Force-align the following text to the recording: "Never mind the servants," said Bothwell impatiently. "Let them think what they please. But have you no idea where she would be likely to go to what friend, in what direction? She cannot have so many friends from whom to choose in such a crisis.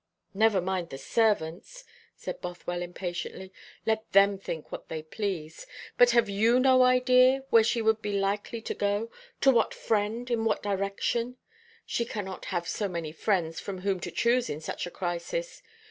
"Never 0.33 0.61
mind 0.61 0.89
the 0.89 0.97
servants," 0.97 1.83
said 2.15 2.41
Bothwell 2.41 2.81
impatiently. 2.81 3.53
"Let 3.85 4.13
them 4.13 4.39
think 4.39 4.71
what 4.71 4.89
they 4.89 5.03
please. 5.03 5.67
But 5.95 6.09
have 6.09 6.27
you 6.27 6.59
no 6.59 6.81
idea 6.81 7.43
where 7.51 7.63
she 7.63 7.83
would 7.83 8.01
be 8.01 8.17
likely 8.19 8.61
to 8.61 8.73
go 8.73 9.11
to 9.41 9.51
what 9.51 9.75
friend, 9.75 10.31
in 10.31 10.43
what 10.43 10.63
direction? 10.63 11.37
She 11.85 12.03
cannot 12.03 12.45
have 12.45 12.67
so 12.67 12.87
many 12.89 13.11
friends 13.11 13.59
from 13.59 13.81
whom 13.81 13.99
to 13.99 14.09
choose 14.09 14.49
in 14.49 14.59
such 14.59 14.87
a 14.87 14.89
crisis. 14.89 15.61